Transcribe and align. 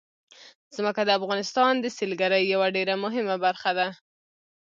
ځمکه 0.75 1.01
د 1.05 1.09
افغانستان 1.19 1.73
د 1.79 1.85
سیلګرۍ 1.97 2.43
یوه 2.53 2.67
ډېره 2.75 2.93
مهمه 3.03 3.35
برخه 3.45 3.71
ده. 3.77 3.87